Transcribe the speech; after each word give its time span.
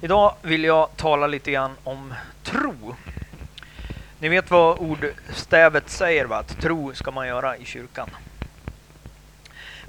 Idag 0.00 0.34
vill 0.42 0.64
jag 0.64 0.88
tala 0.96 1.26
lite 1.26 1.50
grann 1.50 1.76
om 1.84 2.14
tro. 2.42 2.96
Ni 4.18 4.28
vet 4.28 4.50
vad 4.50 4.78
ordstävet 4.78 5.90
säger, 5.90 6.24
va? 6.24 6.36
att 6.36 6.60
tro 6.60 6.94
ska 6.94 7.10
man 7.10 7.28
göra 7.28 7.56
i 7.56 7.64
kyrkan. 7.64 8.10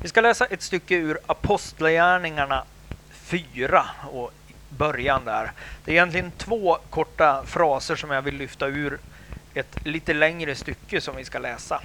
Vi 0.01 0.09
ska 0.09 0.21
läsa 0.21 0.45
ett 0.45 0.61
stycke 0.61 0.95
ur 0.95 1.19
Apostlagärningarna 1.25 2.63
4 3.11 3.85
och 4.11 4.31
början 4.69 5.25
där. 5.25 5.51
Det 5.85 5.91
är 5.91 5.95
egentligen 5.95 6.31
två 6.31 6.77
korta 6.89 7.43
fraser 7.45 7.95
som 7.95 8.11
jag 8.11 8.21
vill 8.21 8.35
lyfta 8.35 8.67
ur 8.67 8.99
ett 9.53 9.85
lite 9.85 10.13
längre 10.13 10.55
stycke 10.55 11.01
som 11.01 11.15
vi 11.15 11.25
ska 11.25 11.39
läsa. 11.39 11.81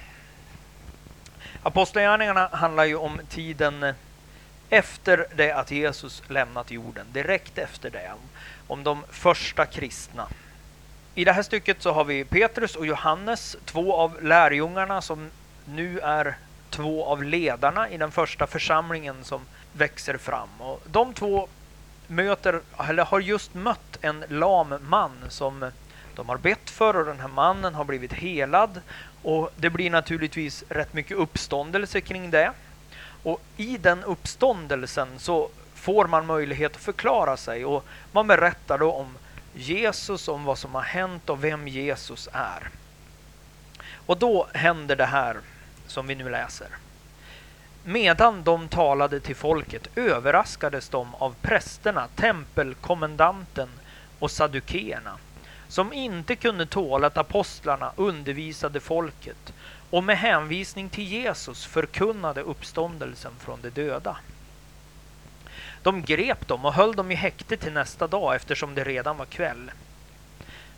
Apostlagärningarna 1.63 2.49
handlar 2.51 2.85
ju 2.85 2.95
om 2.95 3.19
tiden 3.29 3.93
efter 4.69 5.27
det 5.35 5.51
att 5.51 5.71
Jesus 5.71 6.23
lämnat 6.27 6.71
jorden, 6.71 7.05
direkt 7.11 7.57
efter 7.57 7.89
det, 7.89 8.11
om 8.67 8.83
de 8.83 9.03
första 9.11 9.65
kristna. 9.65 10.27
I 11.15 11.25
det 11.25 11.31
här 11.31 11.43
stycket 11.43 11.81
så 11.81 11.91
har 11.91 12.03
vi 12.03 12.25
Petrus 12.25 12.75
och 12.75 12.85
Johannes, 12.85 13.57
två 13.65 13.95
av 13.95 14.23
lärjungarna 14.23 15.01
som 15.01 15.29
nu 15.65 15.99
är 15.99 16.35
två 16.69 17.05
av 17.05 17.23
ledarna 17.23 17.89
i 17.89 17.97
den 17.97 18.11
första 18.11 18.47
församlingen 18.47 19.23
som 19.23 19.41
växer 19.73 20.17
fram. 20.17 20.49
Och 20.59 20.81
de 20.85 21.13
två 21.13 21.47
möter, 22.07 22.61
eller 22.89 23.05
har 23.05 23.19
just 23.19 23.53
mött 23.53 23.97
en 24.01 24.23
lam 24.29 24.75
man 24.81 25.11
som 25.29 25.71
de 26.15 26.29
har 26.29 26.37
bett 26.37 26.69
för 26.69 26.95
och 26.95 27.05
den 27.05 27.19
här 27.19 27.27
mannen 27.27 27.75
har 27.75 27.83
blivit 27.83 28.13
helad. 28.13 28.81
Och 29.23 29.51
det 29.55 29.69
blir 29.69 29.89
naturligtvis 29.89 30.63
rätt 30.69 30.93
mycket 30.93 31.17
uppståndelse 31.17 32.01
kring 32.01 32.31
det. 32.31 32.51
Och 33.25 33.41
i 33.57 33.77
den 33.77 34.03
uppståndelsen 34.03 35.07
så 35.17 35.49
får 35.73 36.07
man 36.07 36.25
möjlighet 36.25 36.75
att 36.75 36.81
förklara 36.81 37.37
sig 37.37 37.65
och 37.65 37.85
man 38.11 38.27
berättar 38.27 38.77
då 38.77 38.91
om 38.91 39.17
Jesus, 39.53 40.27
om 40.27 40.43
vad 40.43 40.57
som 40.57 40.75
har 40.75 40.81
hänt 40.81 41.29
och 41.29 41.43
vem 41.43 41.67
Jesus 41.67 42.29
är. 42.31 42.69
Och 44.05 44.17
då 44.17 44.47
händer 44.53 44.95
det 44.95 45.05
här 45.05 45.37
som 45.87 46.07
vi 46.07 46.15
nu 46.15 46.29
läser. 46.29 46.67
Medan 47.83 48.43
de 48.43 48.67
talade 48.67 49.19
till 49.19 49.35
folket 49.35 49.87
överraskades 49.95 50.89
de 50.89 51.15
av 51.15 51.35
prästerna, 51.41 52.07
tempelkommendanten 52.15 53.69
och 54.19 54.31
sadukeerna 54.31 55.17
som 55.67 55.93
inte 55.93 56.35
kunde 56.35 56.65
tåla 56.65 57.07
att 57.07 57.17
apostlarna 57.17 57.91
undervisade 57.95 58.79
folket 58.79 59.53
och 59.89 60.03
med 60.03 60.17
hänvisning 60.17 60.89
till 60.89 61.03
Jesus 61.03 61.65
förkunnade 61.65 62.41
uppståndelsen 62.41 63.31
från 63.39 63.61
de 63.61 63.69
döda. 63.69 64.17
De 65.81 66.01
grep 66.01 66.47
dem 66.47 66.65
och 66.65 66.73
höll 66.73 66.95
dem 66.95 67.11
i 67.11 67.15
häkte 67.15 67.57
till 67.57 67.73
nästa 67.73 68.07
dag 68.07 68.35
eftersom 68.35 68.75
det 68.75 68.83
redan 68.83 69.17
var 69.17 69.25
kväll. 69.25 69.71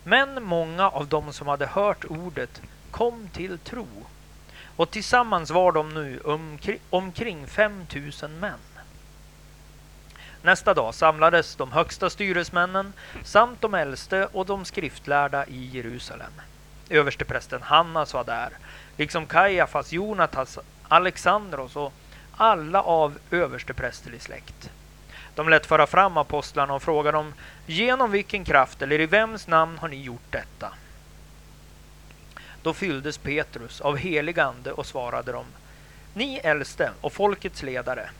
Men 0.04 0.42
många 0.42 0.90
av 0.90 1.08
dem 1.08 1.32
som 1.32 1.48
hade 1.48 1.66
hört 1.66 2.04
ordet 2.04 2.62
kom 2.90 3.28
till 3.28 3.58
tro 3.58 3.86
och 4.76 4.90
tillsammans 4.90 5.50
var 5.50 5.72
de 5.72 5.94
nu 5.94 6.20
omkring 6.90 7.46
5000 7.46 8.40
män. 8.40 8.58
Nästa 10.42 10.74
dag 10.74 10.94
samlades 10.94 11.56
de 11.56 11.72
högsta 11.72 12.10
styresmännen 12.10 12.92
samt 13.24 13.60
de 13.60 13.74
äldste 13.74 14.26
och 14.26 14.46
de 14.46 14.64
skriftlärda 14.64 15.46
i 15.46 15.66
Jerusalem. 15.66 16.32
Översteprästen 16.90 17.62
Hannas 17.62 18.14
var 18.14 18.24
där, 18.24 18.50
liksom 18.96 19.26
Kajafas, 19.26 19.92
Jonatas, 19.92 20.58
Alexandros 20.88 21.76
och 21.76 21.92
alla 22.36 22.82
av 22.82 23.18
översteprästerlig 23.30 24.22
släkt. 24.22 24.70
De 25.34 25.48
lät 25.48 25.66
föra 25.66 25.86
fram 25.86 26.16
apostlarna 26.16 26.74
och 26.74 26.82
frågade 26.82 27.18
dem 27.18 27.34
genom 27.66 28.10
vilken 28.10 28.44
kraft 28.44 28.82
eller 28.82 29.00
i 29.00 29.06
vems 29.06 29.46
namn 29.46 29.78
har 29.78 29.88
ni 29.88 30.02
gjort 30.02 30.30
detta? 30.30 30.72
Då 32.62 32.74
fylldes 32.74 33.18
Petrus 33.18 33.80
av 33.80 33.96
helig 33.96 34.40
ande 34.40 34.72
och 34.72 34.86
svarade 34.86 35.32
dem 35.32 35.46
Ni 36.14 36.40
äldste 36.44 36.90
och 37.00 37.12
folkets 37.12 37.62
ledare, 37.62 38.10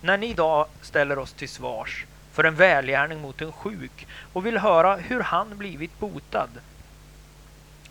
när 0.00 0.18
ni 0.18 0.26
idag 0.26 0.66
ställer 0.82 1.18
oss 1.18 1.32
till 1.32 1.48
svars 1.48 2.06
för 2.32 2.44
en 2.44 2.54
välgärning 2.54 3.20
mot 3.20 3.40
en 3.40 3.52
sjuk 3.52 4.06
och 4.32 4.46
vill 4.46 4.58
höra 4.58 4.96
hur 4.96 5.20
han 5.20 5.58
blivit 5.58 5.98
botad 5.98 6.50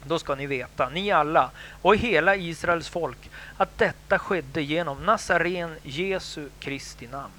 då 0.07 0.19
ska 0.19 0.35
ni 0.35 0.45
veta, 0.45 0.90
ni 0.90 1.12
alla 1.12 1.51
och 1.81 1.95
hela 1.95 2.35
Israels 2.35 2.90
folk, 2.90 3.29
att 3.57 3.78
detta 3.78 4.19
skedde 4.19 4.62
genom 4.62 5.06
Nazaren 5.06 5.75
Jesu 5.84 6.50
Kristi 6.59 7.07
namn. 7.07 7.34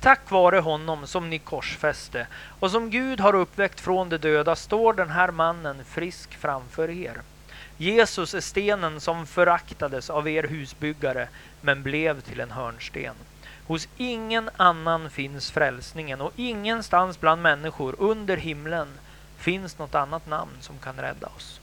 Tack 0.00 0.30
vare 0.30 0.58
honom 0.58 1.06
som 1.06 1.30
ni 1.30 1.38
korsfäste 1.38 2.26
och 2.60 2.70
som 2.70 2.90
Gud 2.90 3.20
har 3.20 3.34
uppväckt 3.34 3.80
från 3.80 4.08
de 4.08 4.16
döda 4.16 4.56
står 4.56 4.92
den 4.92 5.10
här 5.10 5.30
mannen 5.30 5.84
frisk 5.84 6.34
framför 6.34 6.90
er. 6.90 7.22
Jesus 7.76 8.34
är 8.34 8.40
stenen 8.40 9.00
som 9.00 9.26
föraktades 9.26 10.10
av 10.10 10.28
er 10.28 10.42
husbyggare 10.42 11.28
men 11.60 11.82
blev 11.82 12.20
till 12.20 12.40
en 12.40 12.50
hörnsten. 12.50 13.14
Hos 13.66 13.88
ingen 13.96 14.50
annan 14.56 15.10
finns 15.10 15.50
frälsningen 15.50 16.20
och 16.20 16.32
ingenstans 16.36 17.20
bland 17.20 17.42
människor 17.42 17.94
under 17.98 18.36
himlen 18.36 18.88
finns 19.36 19.78
något 19.78 19.94
annat 19.94 20.26
namn 20.26 20.52
som 20.60 20.78
kan 20.78 20.96
rädda 20.96 21.26
oss. 21.36 21.60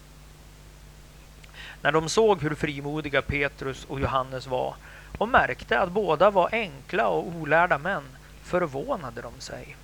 När 1.86 1.92
de 1.92 2.10
såg 2.10 2.42
hur 2.42 2.56
frimodiga 2.56 3.22
Petrus 3.22 3.86
och 3.86 4.00
Johannes 4.00 4.48
var 4.48 4.76
och 5.18 5.30
märkte 5.30 5.80
att 5.80 5.92
båda 5.92 6.30
var 6.30 6.50
enkla 6.52 7.08
och 7.08 7.28
olärda 7.28 7.78
män 7.78 8.04
förvånade 8.44 9.22
de 9.22 9.42
sig. 9.42 9.76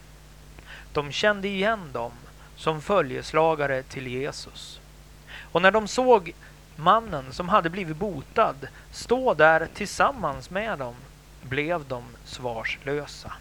De 0.94 1.12
kände 1.12 1.48
igen 1.48 1.80
dem 1.94 2.12
som 2.56 2.82
följeslagare 2.82 3.84
till 3.84 4.08
Jesus. 4.08 4.80
Och 5.52 5.62
när 5.62 5.72
de 5.72 5.88
såg 5.88 6.34
mannen 6.76 7.34
som 7.34 7.50
hade 7.50 7.70
blivit 7.70 7.98
botad 7.98 8.68
stå 8.92 9.34
där 9.34 9.68
tillsammans 9.74 10.50
med 10.50 10.80
dem 10.80 10.96
blev 11.42 11.88
de 11.88 12.04
svarslösa. 12.26 13.34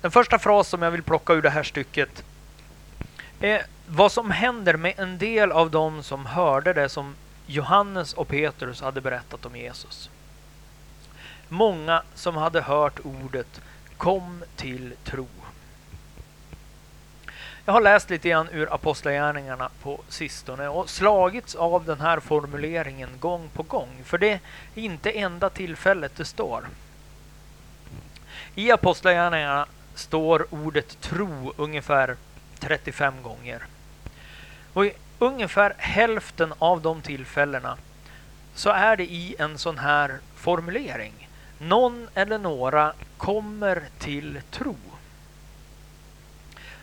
Den 0.00 0.10
första 0.10 0.38
fras 0.38 0.68
som 0.68 0.82
jag 0.82 0.90
vill 0.90 1.02
plocka 1.02 1.32
ur 1.32 1.42
det 1.42 1.50
här 1.50 1.62
stycket 1.62 2.24
Eh, 3.40 3.60
vad 3.88 4.12
som 4.12 4.30
händer 4.30 4.76
med 4.76 4.94
en 4.98 5.18
del 5.18 5.52
av 5.52 5.70
dem 5.70 6.02
som 6.02 6.26
hörde 6.26 6.72
det 6.72 6.88
som 6.88 7.14
Johannes 7.46 8.12
och 8.12 8.28
Petrus 8.28 8.80
hade 8.80 9.00
berättat 9.00 9.46
om 9.46 9.56
Jesus. 9.56 10.10
Många 11.48 12.02
som 12.14 12.36
hade 12.36 12.60
hört 12.60 13.00
ordet 13.04 13.60
kom 13.96 14.44
till 14.56 14.94
tro. 15.04 15.26
Jag 17.64 17.72
har 17.72 17.80
läst 17.80 18.10
lite 18.10 18.28
grann 18.28 18.48
ur 18.52 18.74
Apostlagärningarna 18.74 19.70
på 19.82 20.00
sistone 20.08 20.68
och 20.68 20.90
slagits 20.90 21.54
av 21.54 21.84
den 21.84 22.00
här 22.00 22.20
formuleringen 22.20 23.10
gång 23.20 23.48
på 23.52 23.62
gång. 23.62 23.88
För 24.04 24.18
det 24.18 24.32
är 24.32 24.40
inte 24.74 25.10
enda 25.10 25.50
tillfället 25.50 26.12
det 26.16 26.24
står. 26.24 26.68
I 28.54 28.70
Apostlagärningarna 28.70 29.66
står 29.94 30.46
ordet 30.50 31.00
tro 31.00 31.52
ungefär 31.56 32.16
35 32.60 33.22
gånger. 33.22 33.62
Och 34.72 34.86
i 34.86 34.92
ungefär 35.18 35.74
hälften 35.78 36.54
av 36.58 36.82
de 36.82 37.02
tillfällena 37.02 37.76
så 38.54 38.70
är 38.70 38.96
det 38.96 39.04
i 39.04 39.36
en 39.38 39.58
sån 39.58 39.78
här 39.78 40.18
formulering. 40.36 41.28
Någon 41.58 42.08
eller 42.14 42.38
några 42.38 42.92
kommer 43.16 43.82
till 43.98 44.40
tro. 44.50 44.76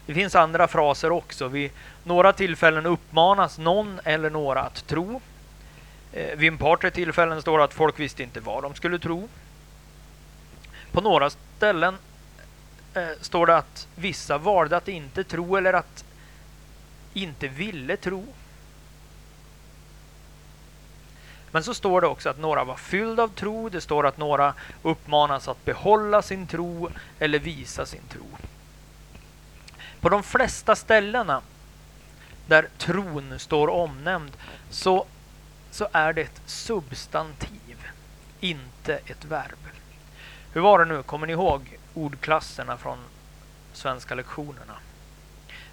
Det 0.05 0.13
finns 0.13 0.35
andra 0.35 0.67
fraser 0.67 1.11
också. 1.11 1.47
Vid 1.47 1.71
några 2.03 2.33
tillfällen 2.33 2.85
uppmanas 2.85 3.57
någon 3.57 3.99
eller 4.03 4.29
några 4.29 4.61
att 4.61 4.87
tro. 4.87 5.21
Eh, 6.13 6.37
vid 6.37 6.53
ett 6.53 6.59
par 6.59 6.77
tre 6.77 6.91
tillfällen 6.91 7.41
står 7.41 7.57
det 7.57 7.63
att 7.63 7.73
folk 7.73 7.99
visste 7.99 8.23
inte 8.23 8.39
vad 8.39 8.63
de 8.63 8.75
skulle 8.75 8.99
tro. 8.99 9.29
På 10.91 11.01
några 11.01 11.29
ställen 11.29 11.97
eh, 12.93 13.09
står 13.21 13.47
det 13.47 13.57
att 13.57 13.87
vissa 13.95 14.37
valde 14.37 14.77
att 14.77 14.87
inte 14.87 15.23
tro 15.23 15.55
eller 15.55 15.73
att 15.73 16.05
inte 17.13 17.47
ville 17.47 17.97
tro. 17.97 18.25
Men 21.51 21.63
så 21.63 21.73
står 21.73 22.01
det 22.01 22.07
också 22.07 22.29
att 22.29 22.39
några 22.39 22.63
var 22.63 22.75
fyllda 22.75 23.23
av 23.23 23.27
tro. 23.27 23.69
Det 23.69 23.81
står 23.81 24.07
att 24.07 24.17
några 24.17 24.53
uppmanas 24.81 25.47
att 25.47 25.65
behålla 25.65 26.21
sin 26.21 26.47
tro 26.47 26.89
eller 27.19 27.39
visa 27.39 27.85
sin 27.85 28.01
tro. 28.09 28.25
På 29.99 30.09
de 30.09 30.23
flesta 30.23 30.75
ställena 30.75 31.41
där 32.47 32.67
tron 32.77 33.39
står 33.39 33.67
omnämnd 33.67 34.31
så, 34.69 35.05
så 35.71 35.87
är 35.91 36.13
det 36.13 36.21
ett 36.21 36.41
substantiv, 36.45 37.87
inte 38.39 38.95
ett 39.05 39.25
verb. 39.25 39.59
Hur 40.53 40.61
var 40.61 40.79
det 40.79 40.85
nu? 40.85 41.03
Kommer 41.03 41.27
ni 41.27 41.33
ihåg 41.33 41.77
ordklasserna 41.93 42.77
från 42.77 42.97
svenska 43.73 44.15
lektionerna? 44.15 44.77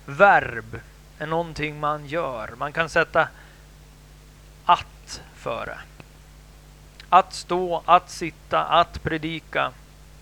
Verb 0.06 0.81
är 1.19 1.26
någonting 1.26 1.81
man 1.81 2.06
gör. 2.06 2.55
Man 2.56 2.72
kan 2.72 2.88
sätta 2.88 3.28
att 4.64 5.22
före. 5.34 5.78
Att 7.08 7.34
stå, 7.34 7.82
att 7.84 8.11
sitta, 8.11 8.64
att 8.64 9.02
predika, 9.02 9.72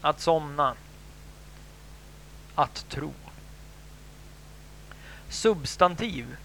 att 0.01 0.21
somna. 0.21 0.75
att 2.55 2.89
tro. 2.89 3.13
Substantiv. 5.29 6.37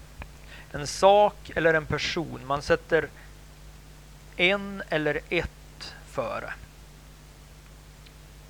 En 0.72 0.86
sak 0.86 1.50
eller 1.54 1.74
en 1.74 1.86
person. 1.86 2.46
Man 2.46 2.62
sätter 2.62 3.08
en 4.36 4.82
eller 4.88 5.20
ett 5.28 5.94
före. 6.06 6.52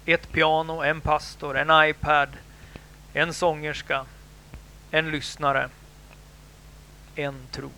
Ett 0.06 0.33
piano, 0.33 0.83
en 0.83 1.01
pastor, 1.01 1.59
en 1.59 1.89
iPad, 1.89 2.29
en 3.12 3.35
sångerska, 3.35 4.06
en 4.91 5.11
lyssnare, 5.11 5.69
en 7.15 7.47
tro. 7.51 7.71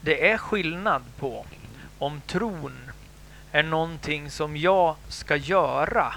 Det 0.00 0.30
är 0.30 0.38
skillnad 0.38 1.02
på 1.18 1.46
om 1.98 2.20
tron 2.20 2.90
är 3.52 3.62
någonting 3.62 4.30
som 4.30 4.56
jag 4.56 4.96
ska 5.08 5.36
göra 5.36 6.14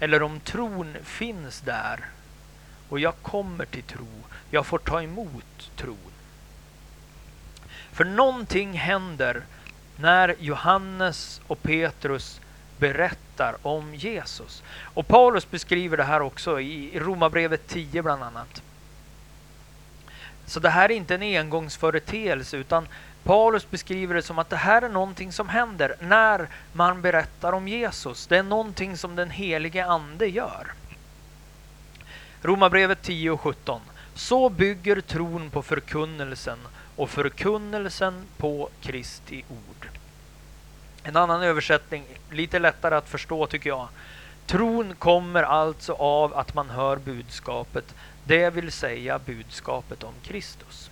eller 0.00 0.22
om 0.22 0.40
tron 0.40 0.96
finns 1.02 1.60
där 1.60 2.04
och 2.88 3.00
jag 3.00 3.14
kommer 3.22 3.64
till 3.64 3.82
tro. 3.82 4.08
Jag 4.50 4.66
får 4.66 4.78
ta 4.78 5.02
emot 5.02 5.70
tron. 5.76 6.12
För 7.92 8.04
någonting 8.04 8.72
händer 8.72 9.42
när 9.96 10.34
Johannes 10.38 11.40
och 11.46 11.62
Petrus 11.62 12.40
berättar 12.78 13.56
om 13.62 13.94
Jesus. 13.94 14.62
Och 14.94 15.08
Paulus 15.08 15.50
beskriver 15.50 15.96
det 15.96 16.04
här 16.04 16.22
också 16.22 16.60
i 16.60 16.98
Romarbrevet 16.98 17.68
10 17.68 18.02
bland 18.02 18.22
annat. 18.22 18.62
Så 20.46 20.60
det 20.60 20.70
här 20.70 20.90
är 20.90 20.94
inte 20.94 21.14
en 21.14 21.22
engångsföreteelse 21.22 22.56
utan 22.56 22.88
Paulus 23.22 23.70
beskriver 23.70 24.14
det 24.14 24.22
som 24.22 24.38
att 24.38 24.50
det 24.50 24.56
här 24.56 24.82
är 24.82 24.88
någonting 24.88 25.32
som 25.32 25.48
händer 25.48 25.96
när 26.00 26.48
man 26.72 27.02
berättar 27.02 27.52
om 27.52 27.68
Jesus. 27.68 28.26
Det 28.26 28.36
är 28.36 28.42
någonting 28.42 28.96
som 28.96 29.16
den 29.16 29.30
helige 29.30 29.86
ande 29.86 30.26
gör. 30.26 30.72
Romarbrevet 32.42 33.02
10 33.02 33.30
och 33.30 33.40
17. 33.40 33.80
Så 34.14 34.48
bygger 34.48 35.00
tron 35.00 35.50
på 35.50 35.62
förkunnelsen 35.62 36.58
och 36.96 37.10
förkunnelsen 37.10 38.24
på 38.36 38.68
Kristi 38.80 39.44
ord. 39.48 39.88
En 41.02 41.16
annan 41.16 41.42
översättning, 41.42 42.04
lite 42.30 42.58
lättare 42.58 42.94
att 42.94 43.08
förstå 43.08 43.46
tycker 43.46 43.70
jag. 43.70 43.88
Tron 44.46 44.94
kommer 44.94 45.42
alltså 45.42 45.92
av 45.92 46.34
att 46.34 46.54
man 46.54 46.70
hör 46.70 46.96
budskapet, 46.96 47.94
det 48.24 48.50
vill 48.50 48.72
säga 48.72 49.18
budskapet 49.18 50.02
om 50.02 50.14
Kristus. 50.22 50.90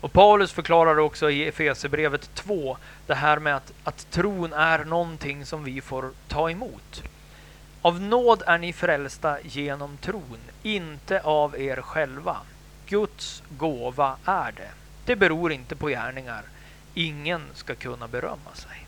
Och 0.00 0.12
Paulus 0.12 0.52
förklarar 0.52 0.98
också 0.98 1.30
i 1.30 1.48
Efesierbrevet 1.48 2.34
2 2.34 2.76
det 3.06 3.14
här 3.14 3.38
med 3.38 3.56
att, 3.56 3.72
att 3.84 4.10
tron 4.10 4.52
är 4.52 4.84
någonting 4.84 5.46
som 5.46 5.64
vi 5.64 5.80
får 5.80 6.10
ta 6.28 6.50
emot. 6.50 7.02
Av 7.82 8.00
nåd 8.00 8.42
är 8.46 8.58
ni 8.58 8.72
frälsta 8.72 9.40
genom 9.42 9.96
tron, 9.96 10.38
inte 10.62 11.20
av 11.20 11.60
er 11.60 11.76
själva. 11.76 12.36
Guds 12.92 13.42
gåva 13.58 14.16
är 14.24 14.52
det. 14.52 14.70
Det 15.04 15.16
beror 15.16 15.52
inte 15.52 15.76
på 15.76 15.88
gärningar. 15.88 16.42
Ingen 16.94 17.42
ska 17.54 17.74
kunna 17.74 18.08
berömma 18.08 18.54
sig. 18.54 18.86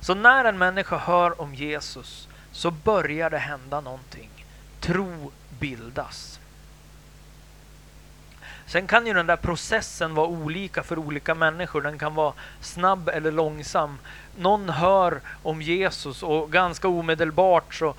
Så 0.00 0.14
när 0.14 0.44
en 0.44 0.58
människa 0.58 0.98
hör 0.98 1.40
om 1.40 1.54
Jesus 1.54 2.28
så 2.52 2.70
börjar 2.70 3.30
det 3.30 3.38
hända 3.38 3.80
någonting. 3.80 4.30
Tro 4.80 5.32
bildas. 5.58 6.40
Sen 8.66 8.86
kan 8.86 9.06
ju 9.06 9.14
den 9.14 9.26
där 9.26 9.36
processen 9.36 10.14
vara 10.14 10.26
olika 10.26 10.82
för 10.82 10.98
olika 10.98 11.34
människor. 11.34 11.82
Den 11.82 11.98
kan 11.98 12.14
vara 12.14 12.32
snabb 12.60 13.08
eller 13.08 13.32
långsam. 13.32 13.98
Någon 14.38 14.68
hör 14.68 15.20
om 15.42 15.62
Jesus 15.62 16.22
och 16.22 16.52
ganska 16.52 16.88
omedelbart 16.88 17.74
så 17.74 17.94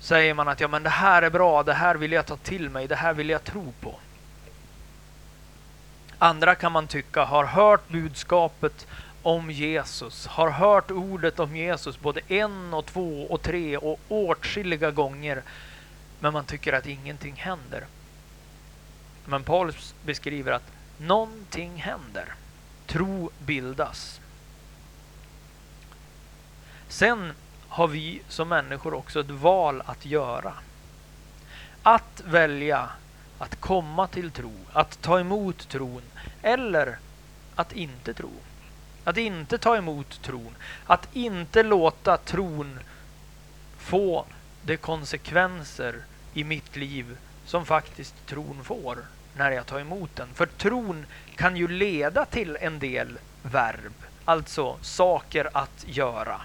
säger 0.00 0.34
man 0.34 0.48
att 0.48 0.60
ja, 0.60 0.68
men 0.68 0.82
det 0.82 0.90
här 0.90 1.22
är 1.22 1.30
bra, 1.30 1.62
det 1.62 1.74
här 1.74 1.94
vill 1.94 2.12
jag 2.12 2.26
ta 2.26 2.36
till 2.36 2.70
mig, 2.70 2.88
det 2.88 2.96
här 2.96 3.14
vill 3.14 3.28
jag 3.28 3.44
tro 3.44 3.72
på. 3.80 3.94
Andra 6.18 6.54
kan 6.54 6.72
man 6.72 6.86
tycka 6.86 7.24
har 7.24 7.44
hört 7.44 7.88
budskapet 7.88 8.86
om 9.22 9.50
Jesus, 9.50 10.26
har 10.26 10.50
hört 10.50 10.90
ordet 10.90 11.40
om 11.40 11.56
Jesus 11.56 12.00
både 12.00 12.20
en 12.28 12.74
och 12.74 12.86
två 12.86 13.26
och 13.30 13.42
tre 13.42 13.76
och 13.76 14.00
åtskilliga 14.08 14.90
gånger. 14.90 15.42
Men 16.20 16.32
man 16.32 16.44
tycker 16.44 16.72
att 16.72 16.86
ingenting 16.86 17.34
händer. 17.34 17.84
Men 19.24 19.44
Paulus 19.44 19.94
beskriver 20.04 20.52
att 20.52 20.72
någonting 20.98 21.76
händer. 21.76 22.34
Tro 22.86 23.30
bildas. 23.38 24.20
Sen 26.88 27.32
har 27.70 27.88
vi 27.88 28.22
som 28.28 28.48
människor 28.48 28.94
också 28.94 29.20
ett 29.20 29.30
val 29.30 29.82
att 29.86 30.06
göra. 30.06 30.52
Att 31.82 32.22
välja 32.26 32.88
att 33.38 33.60
komma 33.60 34.06
till 34.06 34.30
tro, 34.30 34.52
att 34.72 35.02
ta 35.02 35.20
emot 35.20 35.68
tron 35.68 36.02
eller 36.42 36.98
att 37.54 37.72
inte 37.72 38.14
tro. 38.14 38.30
Att 39.04 39.16
inte 39.16 39.58
ta 39.58 39.76
emot 39.76 40.22
tron, 40.22 40.54
att 40.86 41.08
inte 41.12 41.62
låta 41.62 42.16
tron 42.16 42.78
få 43.78 44.24
de 44.62 44.76
konsekvenser 44.76 45.96
i 46.34 46.44
mitt 46.44 46.76
liv 46.76 47.16
som 47.46 47.66
faktiskt 47.66 48.26
tron 48.26 48.64
får 48.64 48.98
när 49.36 49.50
jag 49.50 49.66
tar 49.66 49.80
emot 49.80 50.16
den. 50.16 50.28
För 50.34 50.46
tron 50.46 51.06
kan 51.36 51.56
ju 51.56 51.68
leda 51.68 52.24
till 52.24 52.56
en 52.60 52.78
del 52.78 53.18
verb, 53.42 53.92
alltså 54.24 54.76
saker 54.82 55.48
att 55.52 55.84
göra. 55.86 56.40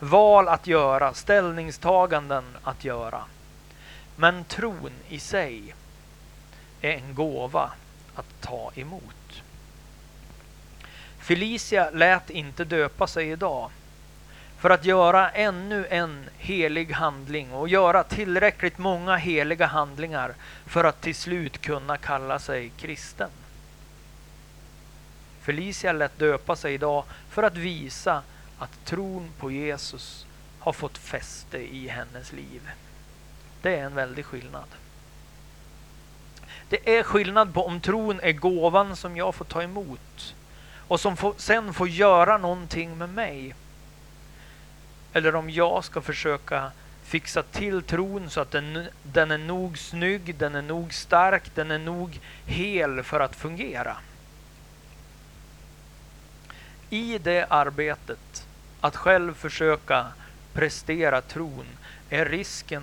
Val 0.00 0.48
att 0.48 0.66
göra, 0.66 1.14
ställningstaganden 1.14 2.44
att 2.62 2.84
göra. 2.84 3.24
Men 4.16 4.44
tron 4.44 4.92
i 5.08 5.18
sig 5.18 5.74
är 6.80 6.90
en 6.90 7.14
gåva 7.14 7.70
att 8.14 8.40
ta 8.40 8.72
emot. 8.74 9.42
Felicia 11.18 11.90
lät 11.90 12.30
inte 12.30 12.64
döpa 12.64 13.06
sig 13.06 13.30
idag 13.30 13.70
för 14.58 14.70
att 14.70 14.84
göra 14.84 15.30
ännu 15.30 15.86
en 15.90 16.28
helig 16.38 16.92
handling 16.92 17.52
och 17.52 17.68
göra 17.68 18.04
tillräckligt 18.04 18.78
många 18.78 19.16
heliga 19.16 19.66
handlingar 19.66 20.34
för 20.66 20.84
att 20.84 21.00
till 21.00 21.14
slut 21.14 21.60
kunna 21.60 21.96
kalla 21.96 22.38
sig 22.38 22.72
kristen. 22.76 23.30
Felicia 25.40 25.92
lät 25.92 26.18
döpa 26.18 26.56
sig 26.56 26.74
idag 26.74 27.04
för 27.30 27.42
att 27.42 27.56
visa 27.56 28.22
att 28.58 28.84
tron 28.84 29.30
på 29.38 29.50
Jesus 29.50 30.26
har 30.58 30.72
fått 30.72 30.98
fäste 30.98 31.58
i 31.58 31.88
hennes 31.88 32.32
liv. 32.32 32.70
Det 33.62 33.76
är 33.76 33.84
en 33.84 33.94
väldig 33.94 34.24
skillnad. 34.24 34.68
Det 36.68 36.98
är 36.98 37.02
skillnad 37.02 37.54
på 37.54 37.66
om 37.66 37.80
tron 37.80 38.20
är 38.20 38.32
gåvan 38.32 38.96
som 38.96 39.16
jag 39.16 39.34
får 39.34 39.44
ta 39.44 39.62
emot 39.62 40.34
och 40.88 41.00
som 41.00 41.16
får, 41.16 41.34
sen 41.36 41.74
får 41.74 41.88
göra 41.88 42.38
någonting 42.38 42.98
med 42.98 43.08
mig. 43.08 43.54
Eller 45.12 45.34
om 45.34 45.50
jag 45.50 45.84
ska 45.84 46.00
försöka 46.00 46.72
fixa 47.04 47.42
till 47.42 47.82
tron 47.82 48.30
så 48.30 48.40
att 48.40 48.50
den, 48.50 48.88
den 49.02 49.30
är 49.30 49.38
nog 49.38 49.78
snygg, 49.78 50.34
den 50.34 50.54
är 50.54 50.62
nog 50.62 50.94
stark, 50.94 51.54
den 51.54 51.70
är 51.70 51.78
nog 51.78 52.20
hel 52.46 53.02
för 53.02 53.20
att 53.20 53.36
fungera. 53.36 53.96
I 56.90 57.18
det 57.18 57.46
arbetet, 57.50 58.47
att 58.80 58.96
själv 58.96 59.34
försöka 59.34 60.06
prestera 60.52 61.20
tron, 61.20 61.66
är 62.10 62.24
risken 62.24 62.82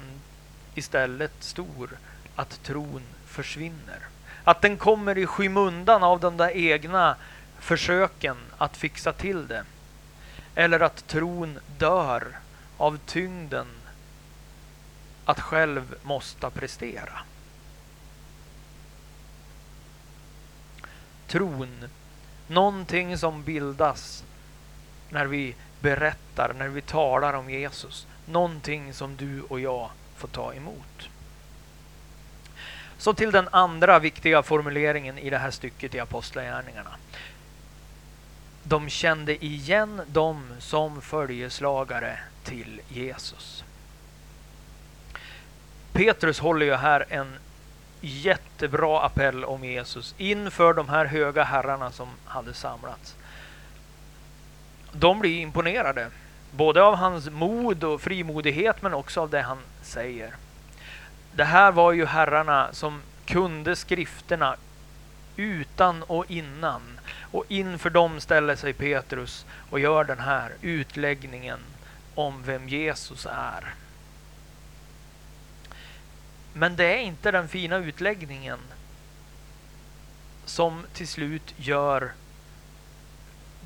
istället 0.75 1.33
stor 1.39 1.89
att 2.35 2.63
tron 2.63 3.01
försvinner. 3.25 3.99
Att 4.43 4.61
den 4.61 4.77
kommer 4.77 5.17
i 5.17 5.25
skymundan 5.25 6.03
av 6.03 6.19
de 6.19 6.37
där 6.37 6.57
egna 6.57 7.15
försöken 7.59 8.37
att 8.57 8.77
fixa 8.77 9.13
till 9.13 9.47
det. 9.47 9.63
Eller 10.55 10.79
att 10.79 11.07
tron 11.07 11.59
dör 11.77 12.39
av 12.77 12.97
tyngden 13.05 13.67
att 15.25 15.39
själv 15.39 15.95
måste 16.03 16.49
prestera. 16.49 17.19
Tron, 21.27 21.89
någonting 22.47 23.17
som 23.17 23.43
bildas 23.43 24.23
när 25.09 25.25
vi 25.25 25.55
berättar, 25.85 26.53
när 26.57 26.67
vi 26.67 26.81
talar 26.81 27.33
om 27.33 27.49
Jesus. 27.49 28.07
Någonting 28.25 28.93
som 28.93 29.15
du 29.15 29.41
och 29.41 29.59
jag 29.59 29.89
får 30.17 30.27
ta 30.27 30.53
emot. 30.53 31.09
Så 32.97 33.13
till 33.13 33.31
den 33.31 33.47
andra 33.51 33.99
viktiga 33.99 34.43
formuleringen 34.43 35.17
i 35.17 35.29
det 35.29 35.37
här 35.37 35.51
stycket 35.51 35.95
i 35.95 35.99
Apostlagärningarna. 35.99 36.95
De 38.63 38.89
kände 38.89 39.45
igen 39.45 40.01
dem 40.07 40.47
som 40.59 41.01
följeslagare 41.01 42.19
till 42.43 42.81
Jesus. 42.87 43.63
Petrus 45.93 46.39
håller 46.39 46.65
ju 46.65 46.75
här 46.75 47.05
en 47.09 47.35
jättebra 48.01 49.01
appell 49.05 49.45
om 49.45 49.63
Jesus 49.63 50.15
inför 50.17 50.73
de 50.73 50.89
här 50.89 51.05
höga 51.05 51.43
herrarna 51.43 51.91
som 51.91 52.07
hade 52.25 52.53
samlats. 52.53 53.15
De 54.99 55.19
blir 55.19 55.41
imponerade 55.41 56.09
Både 56.55 56.83
av 56.83 56.95
hans 56.95 57.29
mod 57.29 57.83
och 57.83 58.01
frimodighet 58.01 58.81
men 58.81 58.93
också 58.93 59.21
av 59.21 59.29
det 59.29 59.41
han 59.41 59.57
säger. 59.81 60.35
Det 61.31 61.43
här 61.43 61.71
var 61.71 61.91
ju 61.91 62.05
herrarna 62.05 62.69
som 62.73 63.01
kunde 63.25 63.75
skrifterna 63.75 64.55
utan 65.35 66.03
och 66.03 66.31
innan. 66.31 66.99
Och 67.21 67.45
inför 67.47 67.89
dem 67.89 68.19
ställer 68.19 68.55
sig 68.55 68.73
Petrus 68.73 69.45
och 69.69 69.79
gör 69.79 70.03
den 70.03 70.19
här 70.19 70.51
utläggningen 70.61 71.59
om 72.15 72.43
vem 72.43 72.69
Jesus 72.69 73.27
är. 73.31 73.73
Men 76.53 76.75
det 76.75 76.85
är 76.85 76.99
inte 76.99 77.31
den 77.31 77.47
fina 77.47 77.77
utläggningen 77.77 78.59
som 80.45 80.85
till 80.93 81.07
slut 81.07 81.53
gör 81.57 82.11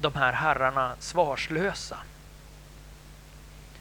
de 0.02 0.14
här 0.16 0.34
herrarna 0.34 0.96
svarslösa. 1.00 1.98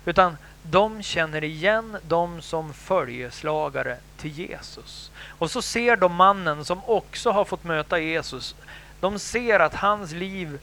Utan 0.04 0.37
de 0.62 1.02
känner 1.02 1.44
igen 1.44 1.96
dem 2.08 2.42
som 2.42 2.75
följeslagare 2.75 3.98
till 4.16 4.30
Jesus. 4.30 5.10
Och 5.38 5.50
så 5.50 5.62
ser 5.62 5.96
de 5.96 6.14
mannen 6.14 6.64
som 6.64 6.80
också 6.84 7.30
har 7.30 7.44
fått 7.44 7.64
möta 7.64 7.98
Jesus. 7.98 8.54
De 9.00 9.18
ser 9.18 9.60
att 9.60 9.75
hans 9.75 10.12
liv 10.12 10.58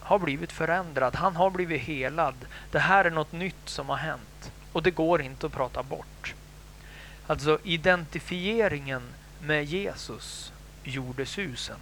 har 0.00 0.18
blivit 0.18 0.52
förändrad. 0.52 1.14
Han 1.14 1.36
har 1.36 1.50
blivit 1.50 1.82
helad. 1.82 2.34
Det 2.70 2.78
här 2.78 3.04
är 3.04 3.10
något 3.10 3.32
nytt 3.32 3.68
som 3.68 3.88
har 3.88 3.96
hänt. 3.96 4.52
Och 4.72 4.82
det 4.82 4.90
går 4.90 5.22
inte 5.22 5.46
att 5.46 5.52
prata 5.52 5.82
bort. 5.82 6.34
Alltså 7.26 7.58
identifieringen 7.62 9.02
med 9.40 9.64
Jesus 9.64 10.52
gjorde 10.84 11.26
susen. 11.26 11.76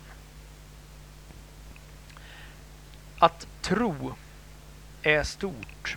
Att 3.23 3.47
tro 3.61 4.15
är 5.03 5.23
stort. 5.23 5.97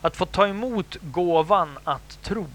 Att 0.00 0.16
få 0.16 0.26
ta 0.26 0.48
emot 0.48 0.96
gåvan 1.00 1.78
att 1.84 2.22
tro. 2.22 2.48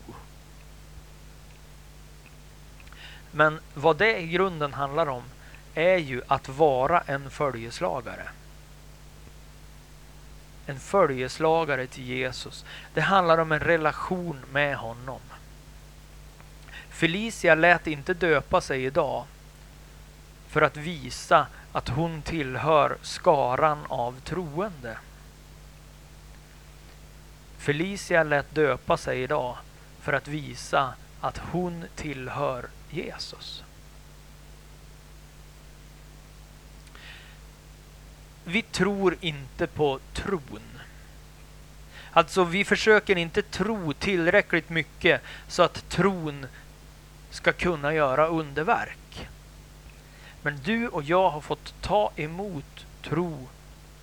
Men 3.31 3.59
vad 3.73 3.97
det 3.97 4.19
i 4.19 4.27
grunden 4.27 4.73
handlar 4.73 5.07
om 5.07 5.23
är 5.73 5.97
ju 5.97 6.21
att 6.27 6.49
vara 6.49 7.01
en 7.01 7.29
följeslagare. 7.29 8.29
En 10.65 10.79
följeslagare 10.79 11.87
till 11.87 12.05
Jesus. 12.05 12.65
Det 12.93 13.01
handlar 13.01 13.37
om 13.37 13.51
en 13.51 13.59
relation 13.59 14.39
med 14.51 14.77
honom. 14.77 15.21
Felicia 16.89 17.55
lät 17.55 17.87
inte 17.87 18.13
döpa 18.13 18.61
sig 18.61 18.85
idag 18.85 19.25
för 20.47 20.61
att 20.61 20.77
visa 20.77 21.47
att 21.71 21.89
hon 21.89 22.21
tillhör 22.21 22.97
skaran 23.01 23.85
av 23.87 24.19
troende. 24.19 24.97
Felicia 27.57 28.23
lät 28.23 28.55
döpa 28.55 28.97
sig 28.97 29.21
idag 29.21 29.57
för 30.01 30.13
att 30.13 30.27
visa 30.27 30.93
att 31.21 31.37
hon 31.37 31.85
tillhör 31.95 32.65
Jesus. 32.89 33.63
Vi 38.43 38.61
tror 38.61 39.17
inte 39.21 39.67
på 39.67 39.99
tron. 40.13 40.79
Alltså, 42.11 42.43
vi 42.43 42.65
försöker 42.65 43.17
inte 43.17 43.41
tro 43.41 43.93
tillräckligt 43.93 44.69
mycket 44.69 45.21
så 45.47 45.63
att 45.63 45.89
tron 45.89 46.45
ska 47.29 47.51
kunna 47.51 47.93
göra 47.93 48.27
underverk. 48.27 49.28
Men 50.41 50.59
du 50.63 50.87
och 50.87 51.03
jag 51.03 51.29
har 51.29 51.41
fått 51.41 51.73
ta 51.81 52.11
emot 52.15 52.85
tro 53.01 53.47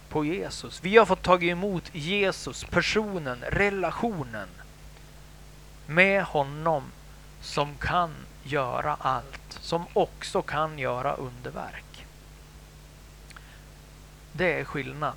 på 0.08 0.24
Jesus. 0.24 0.82
Vi 0.82 0.96
har 0.96 1.06
fått 1.06 1.22
ta 1.22 1.40
emot 1.40 1.84
Jesus, 1.92 2.64
personen, 2.64 3.44
relationen 3.48 4.48
med 5.86 6.24
honom 6.24 6.82
som 7.40 7.76
kan 7.78 8.14
göra 8.44 8.96
allt, 9.00 9.58
som 9.60 9.84
också 9.92 10.42
kan 10.42 10.78
göra 10.78 11.14
underverk. 11.14 12.06
Det 14.32 14.60
är 14.60 14.64
skillnad. 14.64 15.16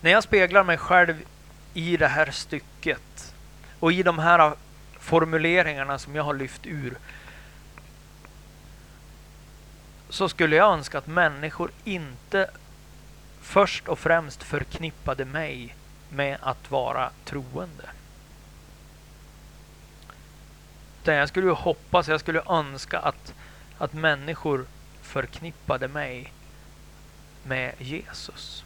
När 0.00 0.10
jag 0.10 0.22
speglar 0.22 0.64
mig 0.64 0.78
själv 0.78 1.24
i 1.74 1.96
det 1.96 2.08
här 2.08 2.30
stycket 2.30 3.34
och 3.80 3.92
i 3.92 4.02
de 4.02 4.18
här 4.18 4.54
formuleringarna 4.98 5.98
som 5.98 6.14
jag 6.14 6.22
har 6.22 6.34
lyft 6.34 6.66
ur 6.66 6.98
så 10.10 10.28
skulle 10.28 10.56
jag 10.56 10.72
önska 10.72 10.98
att 10.98 11.06
människor 11.06 11.70
inte 11.84 12.50
först 13.40 13.88
och 13.88 13.98
främst 13.98 14.42
förknippade 14.42 15.24
mig 15.24 15.76
med 16.08 16.38
att 16.40 16.70
vara 16.70 17.10
troende. 17.24 17.88
Utan 21.02 21.14
jag 21.14 21.28
skulle 21.28 21.50
hoppas, 21.50 22.08
jag 22.08 22.20
skulle 22.20 22.42
önska 22.48 22.98
att, 22.98 23.34
att 23.78 23.92
människor 23.92 24.66
förknippade 25.02 25.88
mig 25.88 26.32
med 27.42 27.74
Jesus. 27.78 28.64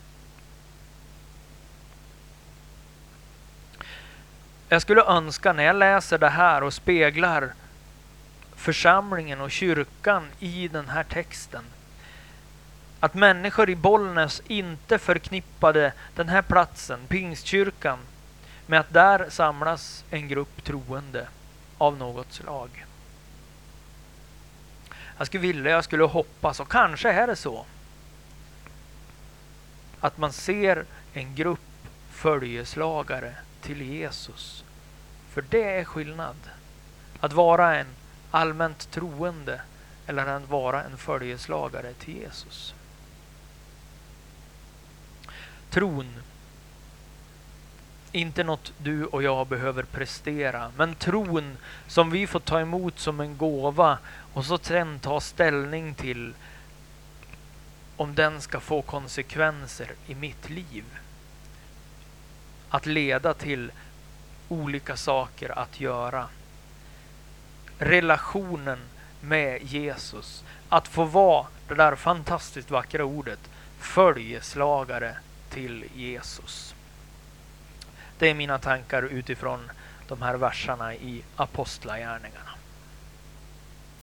Jag 4.69 4.83
skulle 4.83 5.05
önska 5.05 5.53
när 5.53 5.65
jag 5.65 5.77
läser 5.77 6.19
det 6.19 6.29
här 6.29 6.63
och 6.63 6.75
speglar 6.75 7.53
församlingen 8.57 9.41
och 9.41 9.51
kyrkan 9.51 10.27
i 10.39 10.69
den 10.69 10.89
här 10.89 11.05
texten. 11.05 11.65
Att 13.01 13.15
människor 13.15 13.71
i 13.71 13.77
Bollnäs 13.77 14.43
inte 14.47 14.99
förknippade 14.99 15.93
den 16.15 16.29
här 16.29 16.43
platsen, 16.43 17.01
Pingstkyrkan, 17.09 17.99
med 18.67 18.81
att 18.81 18.93
där 18.93 19.27
samlas 19.31 20.05
en 20.11 20.29
grupp 20.29 20.65
troende 20.65 21.29
av 21.79 21.97
något 21.97 22.33
slag. 22.33 22.85
Jag 25.19 25.27
skulle 25.27 25.43
vilja, 25.43 25.71
jag 25.71 25.85
skulle 25.85 26.05
hoppas, 26.05 26.61
och 26.61 26.69
kanske 26.69 27.13
är 27.13 27.27
det 27.27 27.37
så, 27.37 27.67
att 30.01 30.19
man 30.19 30.33
ser 30.33 30.85
en 31.13 31.35
grupp 31.35 31.61
följeslagare 32.11 33.35
till 33.61 33.83
Jesus. 33.83 34.65
För 35.33 35.45
det 35.49 35.79
är 35.79 35.85
skillnad. 35.85 36.37
Att 37.21 37.33
vara 37.33 37.77
en 37.77 37.87
allmänt 38.35 38.91
troende 38.91 39.61
eller 40.07 40.27
att 40.27 40.49
vara 40.49 40.85
en 40.85 40.97
följeslagare 40.97 41.93
till 41.93 42.17
Jesus. 42.17 42.75
Tron. 45.71 46.15
Inte 48.13 48.45
något 48.45 48.73
du 48.79 49.07
och 49.07 49.23
jag 49.23 49.47
behöver 49.47 49.83
prestera, 49.83 50.73
men 50.77 50.95
tron 50.95 51.57
som 51.87 52.11
vi 52.11 52.27
får 52.27 52.41
ta 52.41 52.61
emot 52.61 52.99
som 52.99 53.21
en 53.21 53.37
gåva 53.37 53.99
och 54.33 54.45
så 54.45 54.59
sen 54.59 54.99
ta 54.99 55.21
ställning 55.21 55.95
till 55.95 56.35
om 57.97 58.15
den 58.15 58.41
ska 58.41 58.61
få 58.61 58.83
konsekvenser 58.83 59.93
i 60.07 60.15
mitt 60.15 60.51
liv. 60.51 60.85
Att 62.69 62.87
leda 62.87 63.35
till 63.35 63.73
olika 64.49 64.97
saker 64.97 65.59
att 65.59 65.81
göra 65.81 66.29
relationen 67.79 68.79
med 69.21 69.63
Jesus. 69.63 70.45
Att 70.69 70.89
få 70.89 71.05
vara 71.05 71.47
det 71.69 71.75
där 71.75 71.97
fantastiskt 71.97 72.71
vackra 72.71 73.05
ordet 73.05 73.41
följeslagare 73.79 75.17
till 75.51 75.85
Jesus. 75.95 76.75
Det 78.19 78.31
är 78.31 78.35
mina 78.35 78.59
tankar 78.59 79.03
utifrån 79.03 79.71
de 80.09 80.23
här 80.23 80.35
verserna 80.35 80.95
i 80.95 81.25
Apostlagärningarna. 81.37 82.54